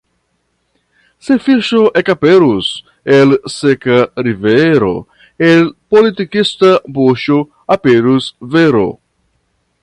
[1.25, 2.69] Se fiŝo ekaperus
[3.17, 4.89] el seka rivero,
[5.51, 7.39] el politikista buŝo
[7.77, 8.85] aperus vero.